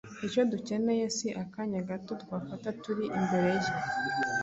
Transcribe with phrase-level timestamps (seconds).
[0.27, 3.71] Icyo dukeneye si akanya gato twafata turi imbere ye,